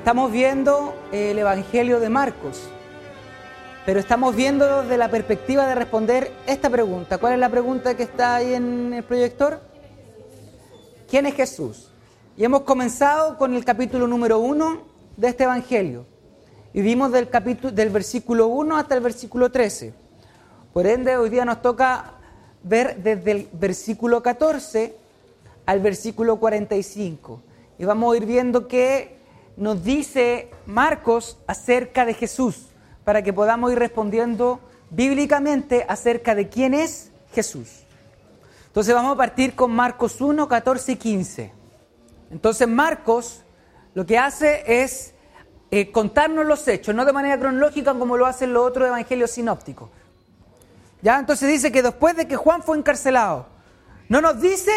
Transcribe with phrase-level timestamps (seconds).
[0.00, 2.62] Estamos viendo el Evangelio de Marcos,
[3.84, 7.18] pero estamos viendo desde la perspectiva de responder esta pregunta.
[7.18, 9.60] ¿Cuál es la pregunta que está ahí en el proyector?
[11.06, 11.90] ¿Quién es Jesús?
[12.38, 14.84] Y hemos comenzado con el capítulo número uno
[15.18, 16.06] de este Evangelio.
[16.72, 19.92] Y vimos del, capítulo, del versículo 1 hasta el versículo 13.
[20.72, 22.14] Por ende, hoy día nos toca
[22.62, 24.96] ver desde el versículo 14
[25.66, 27.42] al versículo 45.
[27.78, 29.19] Y vamos a ir viendo que
[29.56, 32.68] nos dice Marcos acerca de Jesús,
[33.04, 37.84] para que podamos ir respondiendo bíblicamente acerca de quién es Jesús.
[38.66, 41.52] Entonces vamos a partir con Marcos 1, 14 y 15.
[42.30, 43.42] Entonces Marcos
[43.94, 45.14] lo que hace es
[45.72, 49.90] eh, contarnos los hechos, no de manera cronológica como lo hacen los otros evangelios sinópticos.
[51.02, 51.18] ¿Ya?
[51.18, 53.46] Entonces dice que después de que Juan fue encarcelado,
[54.08, 54.72] no nos dice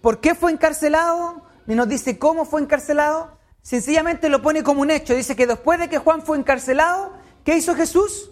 [0.00, 3.30] por qué fue encarcelado, ni nos dice cómo fue encarcelado,
[3.62, 5.14] sencillamente lo pone como un hecho.
[5.14, 7.12] Dice que después de que Juan fue encarcelado,
[7.44, 8.30] ¿qué hizo Jesús?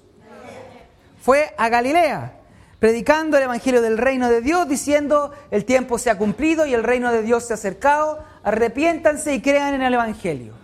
[1.22, 2.38] Fue a Galilea,
[2.78, 6.82] predicando el Evangelio del reino de Dios, diciendo, el tiempo se ha cumplido y el
[6.82, 10.54] reino de Dios se ha acercado, arrepiéntanse y crean en el Evangelio.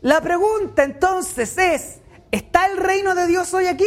[0.00, 1.98] La pregunta entonces es,
[2.30, 3.86] ¿está el reino de Dios hoy aquí?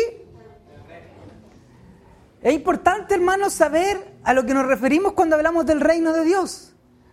[2.41, 6.70] Es importante, hermanos, saber a lo que nos referimos cuando hablamos del reino de Dios.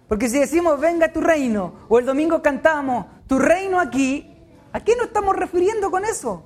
[0.08, 4.34] Porque si decimos, venga tu reino, o el domingo cantamos, tu reino aquí,
[4.72, 6.42] ¿a qué nos estamos refiriendo con eso?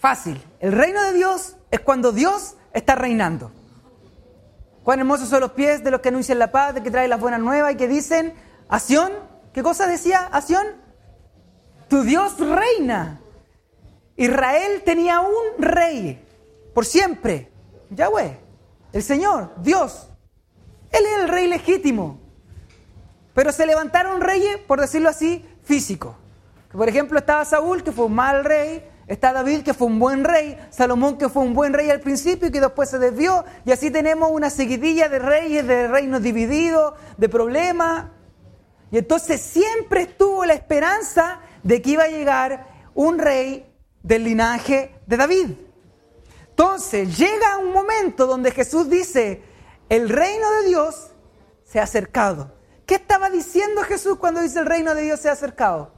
[0.00, 0.42] Fácil.
[0.58, 3.52] El reino de Dios es cuando Dios está reinando.
[4.82, 7.20] Cuán hermosos son los pies de los que anuncian la paz, de que traen las
[7.20, 8.34] buenas nuevas y que dicen,
[8.68, 9.12] Acción,
[9.52, 10.66] ¿qué cosa decía Acción?
[11.88, 13.20] Tu Dios reina.
[14.16, 16.20] Israel tenía un rey
[16.74, 17.52] por siempre,
[17.90, 18.41] Yahweh,
[18.92, 20.08] el Señor, Dios.
[20.90, 22.20] Él es el rey legítimo.
[23.34, 26.14] Pero se levantaron reyes, por decirlo así, físicos.
[26.70, 30.24] Por ejemplo, estaba Saúl, que fue un mal rey, está David, que fue un buen
[30.24, 33.72] rey, Salomón, que fue un buen rey al principio y que después se desvió, y
[33.72, 38.06] así tenemos una seguidilla de reyes, de reinos divididos, de problemas.
[38.90, 43.66] Y entonces siempre estuvo la esperanza de que iba a llegar un rey
[44.02, 45.50] del linaje de David.
[46.52, 49.42] Entonces llega un momento donde Jesús dice,
[49.88, 51.10] el reino de Dios
[51.64, 52.54] se ha acercado.
[52.84, 55.94] ¿Qué estaba diciendo Jesús cuando dice el reino de Dios se ha acercado?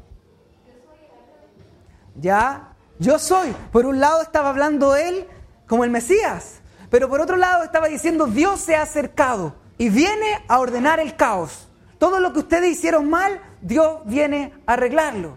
[2.14, 3.52] Ya, yo soy.
[3.72, 5.26] Por un lado estaba hablando él
[5.66, 10.44] como el Mesías, pero por otro lado estaba diciendo Dios se ha acercado y viene
[10.46, 11.68] a ordenar el caos.
[11.98, 15.36] Todo lo que ustedes hicieron mal, Dios viene a arreglarlo.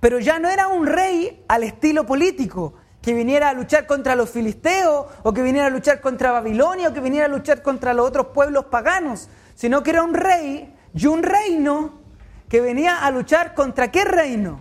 [0.00, 2.74] Pero ya no era un rey al estilo político,
[3.08, 6.92] que viniera a luchar contra los filisteos, o que viniera a luchar contra Babilonia, o
[6.92, 11.06] que viniera a luchar contra los otros pueblos paganos, sino que era un rey y
[11.06, 12.02] un reino
[12.50, 14.60] que venía a luchar contra qué reino?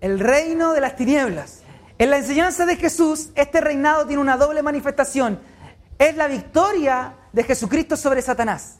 [0.00, 1.62] El reino de las tinieblas.
[1.98, 5.40] En la enseñanza de Jesús, este reinado tiene una doble manifestación.
[5.98, 8.76] Es la victoria de Jesucristo sobre Satanás.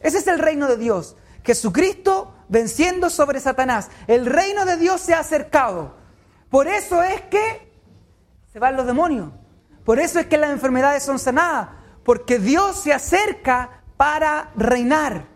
[0.00, 1.14] Ese es el reino de Dios.
[1.44, 3.90] Jesucristo venciendo sobre Satanás.
[4.06, 6.00] El reino de Dios se ha acercado.
[6.48, 7.71] Por eso es que
[8.52, 9.30] se van los demonios.
[9.84, 11.70] Por eso es que las enfermedades son sanadas.
[12.04, 15.26] Porque Dios se acerca para reinar.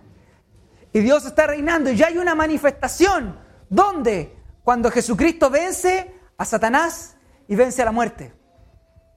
[0.92, 1.90] Y Dios está reinando.
[1.90, 3.38] Y ya hay una manifestación.
[3.70, 4.36] ¿Dónde?
[4.62, 7.16] Cuando Jesucristo vence a Satanás
[7.48, 8.34] y vence a la muerte.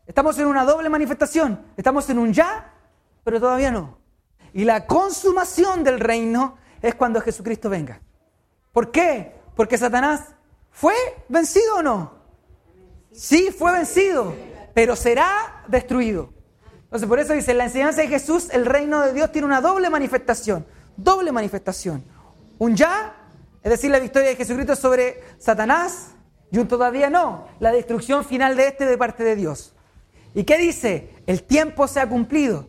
[0.07, 1.65] Estamos en una doble manifestación.
[1.75, 2.73] Estamos en un ya,
[3.23, 3.97] pero todavía no.
[4.53, 8.01] Y la consumación del reino es cuando Jesucristo venga.
[8.71, 9.35] ¿Por qué?
[9.55, 10.35] Porque Satanás
[10.71, 10.95] fue
[11.27, 12.18] vencido o no.
[13.11, 14.35] Sí, fue vencido,
[14.73, 16.29] pero será destruido.
[16.83, 19.89] Entonces, por eso dice, la enseñanza de Jesús, el reino de Dios tiene una doble
[19.89, 20.65] manifestación.
[20.97, 22.03] Doble manifestación.
[22.57, 23.15] Un ya,
[23.61, 26.11] es decir, la victoria de Jesucristo sobre Satanás,
[26.51, 29.73] y un todavía no, la destrucción final de este de parte de Dios.
[30.33, 31.13] ¿Y qué dice?
[31.27, 32.67] El tiempo se ha cumplido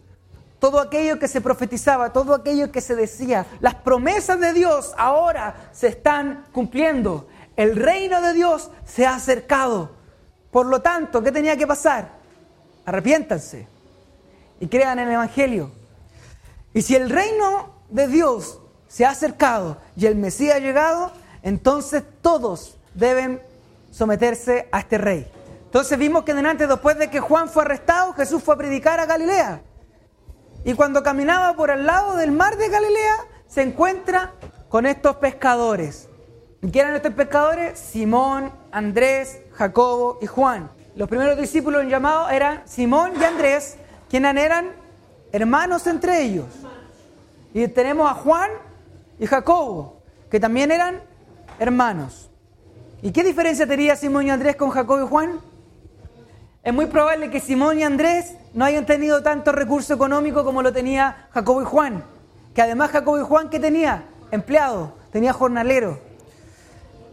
[0.60, 5.70] todo aquello que se profetizaba, todo aquello que se decía, las promesas de Dios ahora
[5.72, 7.28] se están cumpliendo.
[7.56, 9.96] El reino de Dios se ha acercado.
[10.50, 12.08] Por lo tanto, ¿qué tenía que pasar?
[12.84, 13.68] Arrepiéntanse
[14.58, 15.70] y crean en el Evangelio.
[16.74, 21.12] Y si el reino de Dios se ha acercado y el Mesías ha llegado,
[21.42, 23.40] entonces todos deben
[23.90, 25.30] someterse a este rey.
[25.64, 29.06] Entonces vimos que delante, después de que Juan fue arrestado, Jesús fue a predicar a
[29.06, 29.62] Galilea.
[30.64, 33.16] Y cuando caminaba por al lado del mar de Galilea,
[33.46, 34.32] se encuentra
[34.68, 36.09] con estos pescadores.
[36.62, 37.78] ¿Y quién eran estos pescadores?
[37.78, 40.70] Simón, Andrés, Jacobo y Juan.
[40.94, 43.78] Los primeros discípulos llamados eran Simón y Andrés,
[44.10, 44.72] quienes eran
[45.32, 46.46] hermanos entre ellos.
[47.54, 48.50] Y tenemos a Juan
[49.18, 51.00] y Jacobo, que también eran
[51.58, 52.28] hermanos.
[53.00, 55.40] ¿Y qué diferencia tenía Simón y Andrés con Jacobo y Juan?
[56.62, 60.74] Es muy probable que Simón y Andrés no hayan tenido tanto recurso económico como lo
[60.74, 62.04] tenía Jacobo y Juan.
[62.54, 64.04] Que además Jacobo y Juan, ¿qué tenía?
[64.30, 66.09] Empleado, tenía jornalero.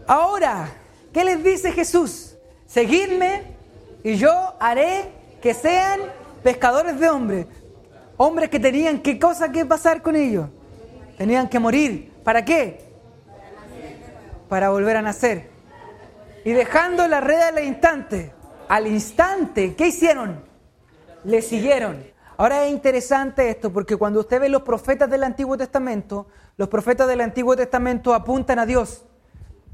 [0.08, 0.70] Ahora,
[1.12, 2.38] ¿qué les dice Jesús?
[2.66, 3.44] Seguidme
[4.04, 5.12] y yo haré
[5.42, 6.00] que sean
[6.44, 7.46] pescadores de hombres.
[8.16, 10.48] Hombres que tenían qué cosa que pasar con ellos.
[11.18, 12.14] Tenían que morir.
[12.24, 12.86] ¿Para qué?
[14.48, 15.50] Para volver a nacer.
[16.46, 18.32] Y dejando la red al instante,
[18.70, 20.42] al instante, ¿qué hicieron?
[21.26, 22.02] Le siguieron.
[22.38, 27.08] Ahora es interesante esto porque cuando usted ve los profetas del Antiguo Testamento, los profetas
[27.10, 29.07] del Antiguo Testamento apuntan a Dios.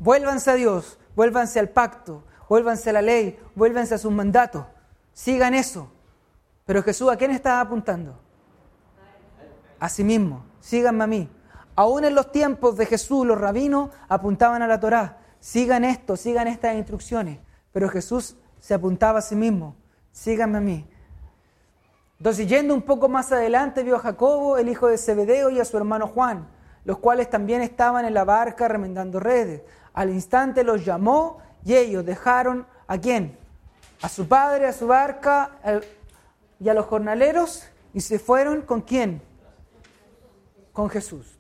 [0.04, 4.66] Vuélvanse a Dios, vuélvanse al pacto, vuélvanse a la ley, vuélvanse a sus mandatos.
[5.14, 5.90] Sigan eso.
[6.66, 8.20] Pero Jesús, ¿a quién estaba apuntando?
[9.80, 10.44] A sí mismo.
[10.60, 11.30] Síganme a mí.
[11.78, 15.20] Aún en los tiempos de Jesús, los rabinos apuntaban a la Torá.
[15.40, 17.40] Sigan esto, sigan estas instrucciones.
[17.72, 19.78] Pero Jesús se apuntaba a sí mismo.
[20.12, 20.86] Síganme a mí.
[22.18, 25.66] Entonces, yendo un poco más adelante, vio a Jacobo, el hijo de Zebedeo, y a
[25.66, 26.50] su hermano Juan,
[26.84, 29.62] los cuales también estaban en la barca remendando redes.
[29.94, 33.38] Al instante los llamó y ellos dejaron a quién?
[34.02, 35.52] A su padre, a su barca
[36.60, 39.22] y a los jornaleros y se fueron con quién?
[40.74, 41.38] Con Jesús.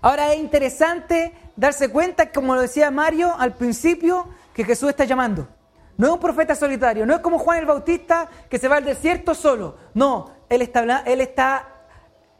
[0.00, 5.48] Ahora es interesante darse cuenta, como lo decía Mario al principio, que Jesús está llamando.
[5.96, 8.84] No es un profeta solitario, no es como Juan el Bautista que se va al
[8.84, 9.76] desierto solo.
[9.94, 11.68] No, él está, él está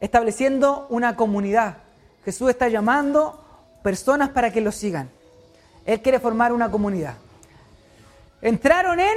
[0.01, 1.79] estableciendo una comunidad.
[2.25, 3.42] Jesús está llamando
[3.83, 5.11] personas para que lo sigan.
[5.85, 7.15] Él quiere formar una comunidad.
[8.41, 9.17] Entraron en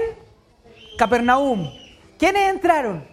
[0.98, 1.70] Capernaum.
[2.18, 3.06] ¿Quiénes entraron?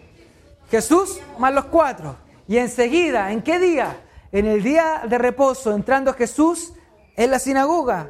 [0.69, 2.15] Jesús más los cuatro.
[2.47, 3.97] Y enseguida, ¿en qué día?
[4.31, 6.73] En el día de reposo, entrando Jesús
[7.15, 8.09] en la sinagoga,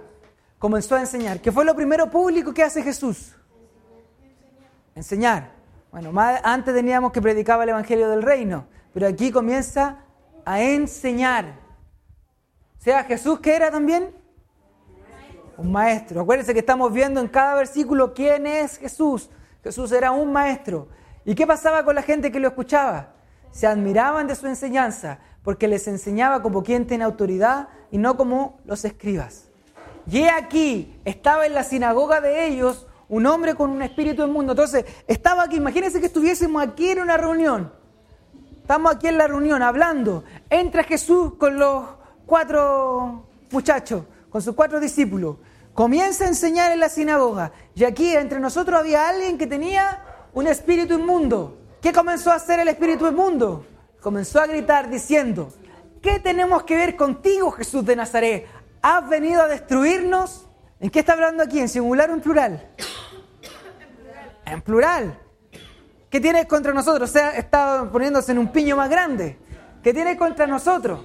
[0.57, 1.41] comenzó a enseñar.
[1.41, 3.35] ¿Qué fue lo primero público que hace Jesús?
[4.95, 5.51] Enseñar.
[5.91, 6.11] Bueno,
[6.43, 9.99] antes teníamos que predicaba el Evangelio del Reino, pero aquí comienza
[10.45, 11.62] a enseñar.
[12.77, 14.13] Sea, Jesús que era también
[15.57, 16.21] un maestro.
[16.21, 19.29] Acuérdense que estamos viendo en cada versículo quién es Jesús.
[19.63, 20.89] Jesús era un maestro.
[21.25, 23.13] ¿Y qué pasaba con la gente que lo escuchaba?
[23.51, 28.59] Se admiraban de su enseñanza porque les enseñaba como quien tiene autoridad y no como
[28.65, 29.49] los escribas.
[30.09, 34.53] Y aquí estaba en la sinagoga de ellos un hombre con un espíritu inmundo.
[34.53, 37.71] Entonces, estaba aquí, imagínense que estuviésemos aquí en una reunión.
[38.61, 40.23] Estamos aquí en la reunión hablando.
[40.49, 41.85] Entra Jesús con los
[42.25, 45.37] cuatro muchachos, con sus cuatro discípulos.
[45.73, 47.51] Comienza a enseñar en la sinagoga.
[47.75, 50.03] Y aquí entre nosotros había alguien que tenía
[50.33, 51.57] un espíritu inmundo.
[51.81, 53.65] ¿Qué comenzó a hacer el espíritu inmundo?
[54.01, 55.51] Comenzó a gritar diciendo,
[56.01, 58.47] ¿qué tenemos que ver contigo, Jesús de Nazaret?
[58.81, 60.47] ¿Has venido a destruirnos?
[60.79, 61.59] ¿En qué está hablando aquí?
[61.59, 62.69] ¿En singular o en plural?
[64.45, 65.19] En plural.
[66.09, 67.09] ¿Qué tienes contra nosotros?
[67.09, 69.39] O sea, está poniéndose en un piño más grande.
[69.81, 70.99] ¿Qué tienes contra nosotros?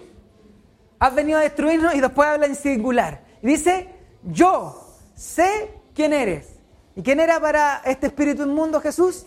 [0.99, 3.23] Has venido a destruirnos y después habla en singular.
[3.43, 3.89] Y dice,
[4.25, 4.85] yo
[5.15, 6.49] sé quién eres.
[6.97, 9.27] ¿Y quién era para este espíritu inmundo Jesús?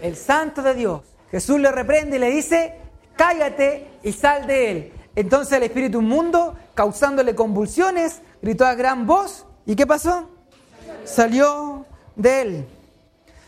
[0.00, 1.02] El santo de Dios.
[1.30, 2.74] Jesús le reprende y le dice,
[3.16, 4.92] cállate y sal de él.
[5.14, 9.46] Entonces el espíritu inmundo, causándole convulsiones, gritó a gran voz.
[9.64, 10.28] ¿Y qué pasó?
[11.04, 11.86] Salió
[12.16, 12.68] de él.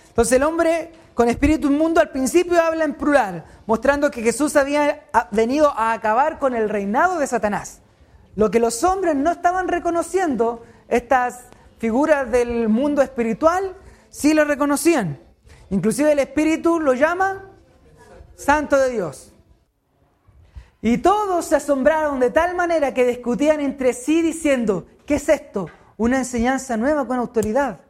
[0.08, 5.04] Entonces el hombre con espíritu inmundo al principio habla en plural, mostrando que Jesús había
[5.30, 7.80] venido a acabar con el reinado de Satanás.
[8.37, 11.44] Lo que los hombres no estaban reconociendo, estas
[11.78, 13.76] figuras del mundo espiritual,
[14.11, 15.18] sí lo reconocían.
[15.71, 17.50] Inclusive el Espíritu lo llama
[18.37, 19.33] Santo de Dios.
[20.83, 25.71] Y todos se asombraron de tal manera que discutían entre sí diciendo, ¿qué es esto?
[25.97, 27.80] Una enseñanza nueva con autoridad.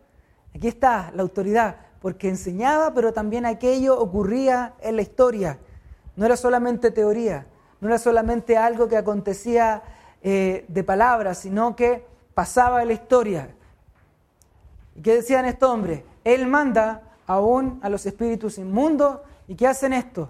[0.55, 5.59] Aquí está la autoridad, porque enseñaba, pero también aquello ocurría en la historia.
[6.17, 7.47] No era solamente teoría,
[7.81, 9.83] no era solamente algo que acontecía
[10.23, 13.55] eh, de palabras, sino que pasaba en la historia.
[14.95, 16.03] ¿Y qué decían estos hombres?
[16.25, 19.21] Él manda aún a los espíritus inmundos.
[19.49, 20.29] ¿Y qué hacen esto?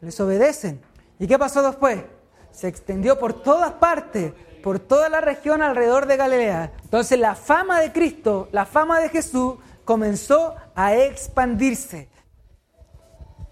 [0.00, 0.80] Les obedecen.
[1.18, 2.02] ¿Y qué pasó después?
[2.50, 4.32] Se extendió por todas partes,
[4.62, 6.72] por toda la región alrededor de Galilea.
[6.82, 12.10] Entonces la fama de Cristo, la fama de Jesús comenzó a expandirse.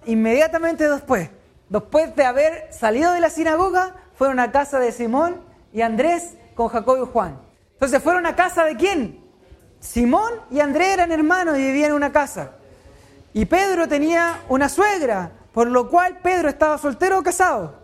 [0.05, 1.31] Inmediatamente después,
[1.71, 5.41] después de haber salido de la sinagoga, fueron a casa de Simón
[5.73, 7.41] y Andrés con Jacob y Juan.
[7.73, 9.25] Entonces fueron a casa de quién?
[9.81, 12.51] Simón y Andrés eran hermanos y vivían en una casa.
[13.33, 17.77] Y Pedro tenía una suegra, Por lo cual Pedro estaba soltero o casado.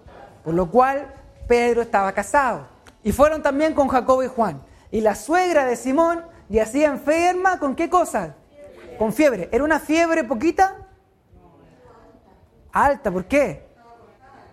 [0.45, 1.14] Por lo cual
[1.47, 2.66] Pedro estaba casado.
[3.04, 4.61] Y fueron también con Jacobo y Juan.
[4.90, 8.35] Y la suegra de Simón yacía enferma con qué cosa?
[9.00, 9.49] Con fiebre.
[9.50, 10.76] ¿Era una fiebre poquita?
[12.71, 13.66] Alta, ¿por qué?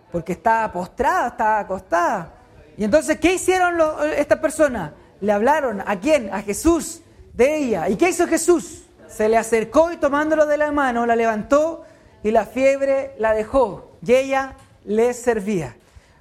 [0.10, 2.34] Porque estaba postrada, estaba acostada.
[2.78, 3.76] Y entonces, ¿qué hicieron
[4.16, 4.94] estas personas?
[5.20, 6.34] Le hablaron a quién?
[6.34, 7.02] A Jesús
[7.34, 7.90] de ella.
[7.90, 8.86] ¿Y qué hizo Jesús?
[9.10, 11.84] Se le acercó y tomándolo de la mano, la levantó
[12.24, 13.98] y la fiebre la dejó.
[14.02, 14.54] Y ella
[14.86, 15.76] le servía.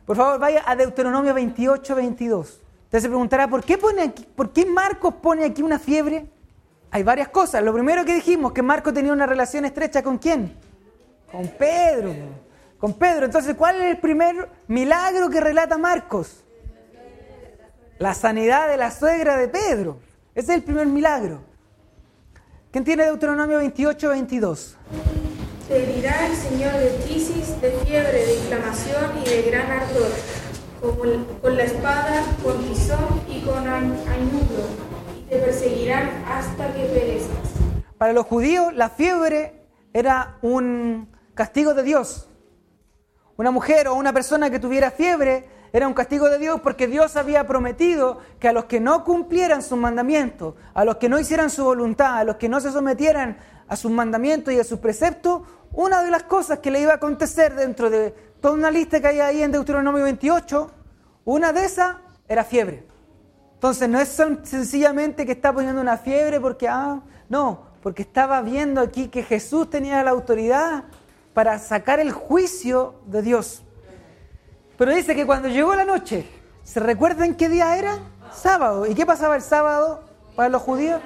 [0.04, 2.60] Por favor, vaya a Deuteronomio 28, 22.
[2.86, 6.26] Usted se preguntará, ¿por qué, pone aquí, ¿por qué Marcos pone aquí una fiebre?
[6.90, 7.62] Hay varias cosas.
[7.62, 10.56] Lo primero que dijimos, que Marcos tenía una relación estrecha con quién?
[11.30, 12.14] Con Pedro.
[12.78, 13.26] Con Pedro.
[13.26, 16.44] Entonces, ¿cuál es el primer milagro que relata Marcos?
[17.98, 19.98] La sanidad de la suegra de Pedro.
[20.34, 21.40] Ese es el primer milagro.
[22.70, 24.76] ¿Quién tiene Deuteronomio 28, 22?
[25.66, 30.10] Te herirá el Señor de crisis, de fiebre, de inflamación y de gran ardor,
[31.40, 34.68] con la espada, con tizón y con añudo,
[36.28, 37.20] hasta que.
[37.98, 42.28] Para los judíos, la fiebre era un castigo de Dios.
[43.36, 47.16] Una mujer o una persona que tuviera fiebre era un castigo de Dios porque Dios
[47.16, 51.50] había prometido que a los que no cumplieran sus mandamientos, a los que no hicieran
[51.50, 55.42] su voluntad, a los que no se sometieran a sus mandamientos y a sus preceptos,
[55.72, 59.08] una de las cosas que le iba a acontecer dentro de toda una lista que
[59.08, 60.70] hay ahí en Deuteronomio 28,
[61.24, 61.96] una de esas
[62.28, 62.95] era fiebre.
[63.56, 64.08] Entonces no es
[64.44, 69.70] sencillamente que está poniendo una fiebre porque, ah, no, porque estaba viendo aquí que Jesús
[69.70, 70.84] tenía la autoridad
[71.32, 73.62] para sacar el juicio de Dios.
[74.76, 76.28] Pero dice que cuando llegó la noche,
[76.64, 77.98] ¿se recuerdan qué día era?
[78.30, 78.84] Sábado.
[78.84, 81.00] ¿Y qué pasaba el sábado para los judíos?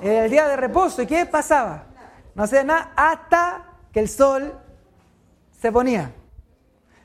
[0.00, 1.02] El día de reposo.
[1.02, 1.84] ¿Y qué pasaba?
[2.34, 4.54] No hacía nada hasta que el sol
[5.60, 6.12] se ponía.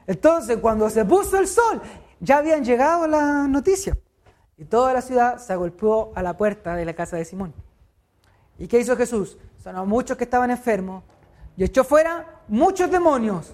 [0.08, 1.82] Entonces, cuando se puso el sol,
[2.22, 3.98] ya habían llegado las noticias.
[4.58, 7.54] Y toda la ciudad se agolpeó a la puerta de la casa de Simón.
[8.58, 9.38] ¿Y qué hizo Jesús?
[9.62, 11.04] Son muchos que estaban enfermos
[11.58, 13.54] y echó fuera muchos demonios.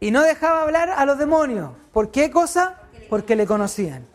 [0.00, 1.70] Y no dejaba hablar a los demonios.
[1.92, 2.80] ¿Por qué cosa?
[3.08, 4.06] Porque le conocían.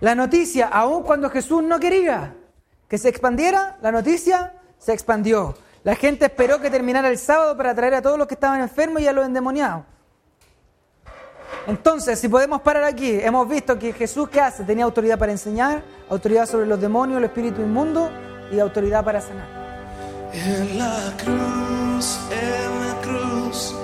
[0.00, 2.34] La noticia, aun cuando Jesús no quería
[2.88, 5.56] que se expandiera, la noticia se expandió.
[5.84, 9.00] La gente esperó que terminara el sábado para traer a todos los que estaban enfermos
[9.00, 9.84] y a los endemoniados.
[11.66, 14.64] Entonces, si podemos parar aquí, hemos visto que Jesús, ¿qué hace?
[14.64, 18.10] Tenía autoridad para enseñar, autoridad sobre los demonios, el espíritu inmundo
[18.50, 19.46] y autoridad para sanar.
[20.32, 23.74] En la cruz, en la cruz,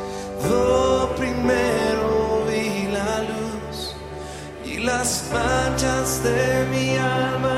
[0.48, 3.94] lo primero vi la luz
[4.64, 7.55] y las manchas de mi alma